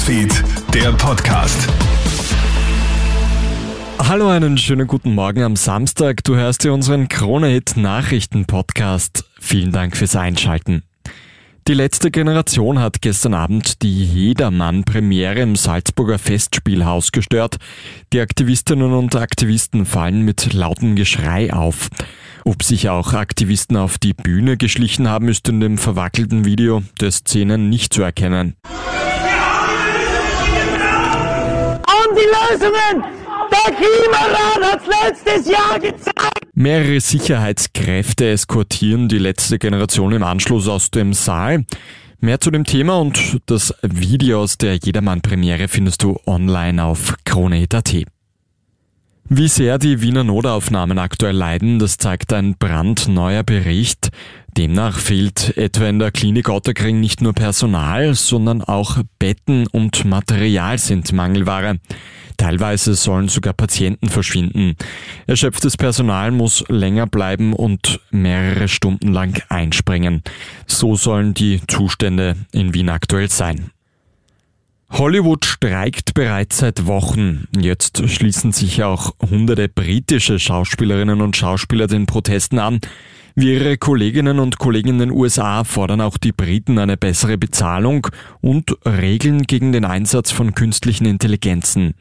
Newsfeed, 0.00 0.44
der 0.72 0.92
Podcast. 0.92 1.68
Hallo, 3.98 4.28
einen 4.28 4.56
schönen 4.56 4.86
guten 4.86 5.14
Morgen 5.14 5.42
am 5.42 5.56
Samstag. 5.56 6.24
Du 6.24 6.36
hörst 6.36 6.64
dir 6.64 6.72
unseren 6.72 7.08
Krone-Hit 7.08 7.76
Nachrichten-Podcast. 7.76 9.26
Vielen 9.38 9.72
Dank 9.72 9.98
fürs 9.98 10.16
Einschalten. 10.16 10.84
Die 11.68 11.74
letzte 11.74 12.10
Generation 12.10 12.78
hat 12.78 13.02
gestern 13.02 13.34
Abend 13.34 13.82
die 13.82 14.02
Jedermann-Premiere 14.02 15.40
im 15.40 15.54
Salzburger 15.54 16.18
Festspielhaus 16.18 17.12
gestört. 17.12 17.58
Die 18.14 18.20
Aktivistinnen 18.20 18.94
und 18.94 19.14
Aktivisten 19.16 19.84
fallen 19.84 20.24
mit 20.24 20.54
lautem 20.54 20.96
Geschrei 20.96 21.52
auf. 21.52 21.90
Ob 22.46 22.62
sich 22.62 22.88
auch 22.88 23.12
Aktivisten 23.12 23.76
auf 23.76 23.98
die 23.98 24.14
Bühne 24.14 24.56
geschlichen 24.56 25.08
haben, 25.08 25.28
ist 25.28 25.46
in 25.50 25.60
dem 25.60 25.76
verwackelten 25.76 26.46
Video 26.46 26.82
der 27.02 27.10
Szenen 27.10 27.68
nicht 27.68 27.92
zu 27.92 28.00
erkennen. 28.02 28.56
Die 32.20 32.54
Lösungen! 32.54 33.04
Der 33.50 33.74
Klimarat 33.74 34.72
hat's 34.72 34.86
letztes 34.86 35.52
Jahr 35.52 35.78
gezeigt! 35.78 36.46
Mehrere 36.54 37.00
Sicherheitskräfte 37.00 38.28
eskortieren 38.28 39.08
die 39.08 39.18
letzte 39.18 39.58
Generation 39.58 40.12
im 40.12 40.22
Anschluss 40.22 40.68
aus 40.68 40.90
dem 40.90 41.14
Saal. 41.14 41.64
Mehr 42.20 42.40
zu 42.40 42.50
dem 42.50 42.64
Thema 42.64 42.98
und 42.98 43.38
das 43.46 43.74
Video 43.82 44.42
aus 44.42 44.58
der 44.58 44.74
Jedermann-Premiere 44.74 45.68
findest 45.68 46.02
du 46.02 46.18
online 46.26 46.84
auf 46.84 47.14
krone.at. 47.24 48.04
Wie 49.32 49.48
sehr 49.48 49.78
die 49.78 50.02
Wiener 50.02 50.24
Notaufnahmen 50.24 50.98
aktuell 50.98 51.36
leiden, 51.36 51.78
das 51.78 51.98
zeigt 51.98 52.32
ein 52.32 52.56
brandneuer 52.58 53.44
Bericht. 53.44 54.10
Demnach 54.56 54.98
fehlt 54.98 55.56
etwa 55.56 55.86
in 55.88 55.98
der 55.98 56.10
Klinik 56.10 56.48
Otterkring 56.48 57.00
nicht 57.00 57.20
nur 57.20 57.32
Personal, 57.32 58.14
sondern 58.14 58.62
auch 58.62 58.98
Betten 59.18 59.66
und 59.68 60.04
Material 60.04 60.78
sind 60.78 61.12
Mangelware. 61.12 61.78
Teilweise 62.36 62.94
sollen 62.94 63.28
sogar 63.28 63.52
Patienten 63.52 64.08
verschwinden. 64.08 64.74
Erschöpftes 65.26 65.76
Personal 65.76 66.30
muss 66.30 66.64
länger 66.68 67.06
bleiben 67.06 67.52
und 67.52 68.00
mehrere 68.10 68.68
Stunden 68.68 69.12
lang 69.12 69.42
einspringen. 69.50 70.22
So 70.66 70.96
sollen 70.96 71.34
die 71.34 71.60
Zustände 71.68 72.36
in 72.52 72.72
Wien 72.72 72.88
aktuell 72.88 73.30
sein. 73.30 73.70
Hollywood 75.00 75.46
streikt 75.46 76.12
bereits 76.12 76.58
seit 76.58 76.86
Wochen. 76.86 77.48
Jetzt 77.58 78.06
schließen 78.06 78.52
sich 78.52 78.82
auch 78.82 79.14
hunderte 79.30 79.66
britische 79.66 80.38
Schauspielerinnen 80.38 81.22
und 81.22 81.34
Schauspieler 81.34 81.86
den 81.86 82.04
Protesten 82.04 82.58
an. 82.58 82.80
Wie 83.34 83.54
ihre 83.54 83.78
Kolleginnen 83.78 84.38
und 84.38 84.58
Kollegen 84.58 84.90
in 84.90 84.98
den 84.98 85.10
USA 85.10 85.64
fordern 85.64 86.02
auch 86.02 86.18
die 86.18 86.32
Briten 86.32 86.78
eine 86.78 86.98
bessere 86.98 87.38
Bezahlung 87.38 88.08
und 88.42 88.76
Regeln 88.84 89.44
gegen 89.44 89.72
den 89.72 89.86
Einsatz 89.86 90.32
von 90.32 90.54
künstlichen 90.54 91.06
Intelligenzen. 91.06 91.94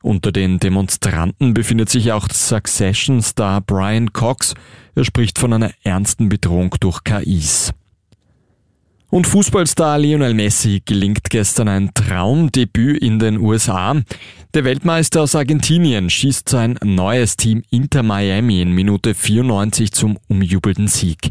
Unter 0.00 0.30
den 0.30 0.60
Demonstranten 0.60 1.52
befindet 1.52 1.88
sich 1.88 2.12
auch 2.12 2.28
Succession-Star 2.30 3.60
Brian 3.60 4.12
Cox. 4.12 4.54
Er 4.94 5.04
spricht 5.04 5.40
von 5.40 5.52
einer 5.52 5.72
ernsten 5.82 6.28
Bedrohung 6.28 6.76
durch 6.78 7.02
KIs. 7.02 7.72
Und 9.08 9.28
Fußballstar 9.28 9.98
Lionel 10.00 10.34
Messi 10.34 10.82
gelingt 10.84 11.30
gestern 11.30 11.68
ein 11.68 11.94
Traumdebüt 11.94 13.00
in 13.00 13.20
den 13.20 13.38
USA. 13.38 13.94
Der 14.52 14.64
Weltmeister 14.64 15.22
aus 15.22 15.36
Argentinien 15.36 16.10
schießt 16.10 16.48
sein 16.48 16.76
neues 16.82 17.36
Team 17.36 17.62
Inter 17.70 18.02
Miami 18.02 18.60
in 18.60 18.72
Minute 18.72 19.14
94 19.14 19.92
zum 19.92 20.18
umjubelten 20.28 20.88
Sieg. 20.88 21.30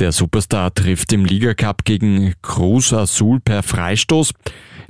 Der 0.00 0.12
Superstar 0.12 0.74
trifft 0.74 1.14
im 1.14 1.24
Ligacup 1.24 1.86
gegen 1.86 2.34
Cruz 2.42 2.92
Azul 2.92 3.40
per 3.40 3.62
Freistoß. 3.62 4.34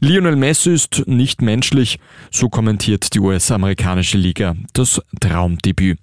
Lionel 0.00 0.34
Messi 0.34 0.72
ist 0.72 1.04
nicht 1.06 1.40
menschlich, 1.40 2.00
so 2.32 2.48
kommentiert 2.48 3.14
die 3.14 3.20
US-amerikanische 3.20 4.18
Liga 4.18 4.56
das 4.72 5.00
Traumdebüt. 5.20 5.98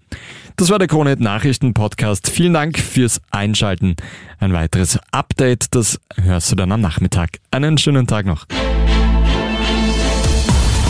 Das 0.62 0.70
war 0.70 0.78
der 0.78 0.88
Kronet 0.88 1.20
Nachrichten 1.20 1.74
Podcast. 1.74 2.30
Vielen 2.30 2.54
Dank 2.54 2.78
fürs 2.78 3.20
Einschalten. 3.32 3.96
Ein 4.40 4.54
weiteres 4.54 5.00
Update, 5.10 5.74
das 5.74 6.00
hörst 6.22 6.52
du 6.52 6.56
dann 6.56 6.72
am 6.72 6.82
Nachmittag. 6.82 7.40
Einen 7.50 7.80
schönen 7.80 8.06
Tag 8.06 8.28
noch. 8.28 8.46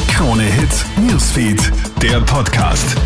Krone 0.09 0.43
Hits, 0.43 0.85
Newsfeed, 0.97 1.71
der 2.01 2.19
Podcast. 2.19 2.97